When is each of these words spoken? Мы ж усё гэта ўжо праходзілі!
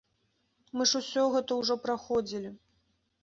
Мы 0.79 0.87
ж 0.91 1.01
усё 1.03 1.25
гэта 1.35 1.51
ўжо 1.59 1.77
праходзілі! 1.85 2.53